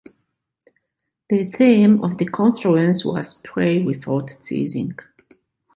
The 1.29 1.45
theme 1.51 2.03
of 2.03 2.17
the 2.17 2.25
conference 2.25 3.05
was 3.05 3.35
"Pray 3.35 3.83
without 3.83 4.31
Ceasing". 4.43 4.97